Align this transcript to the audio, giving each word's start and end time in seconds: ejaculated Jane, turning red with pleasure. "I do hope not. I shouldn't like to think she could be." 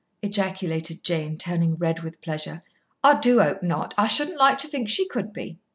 ejaculated 0.23 1.03
Jane, 1.03 1.37
turning 1.37 1.75
red 1.75 1.99
with 1.99 2.21
pleasure. 2.23 2.63
"I 3.03 3.19
do 3.19 3.39
hope 3.39 3.61
not. 3.61 3.93
I 3.99 4.07
shouldn't 4.07 4.39
like 4.39 4.57
to 4.65 4.67
think 4.67 4.89
she 4.89 5.07
could 5.07 5.31
be." 5.31 5.59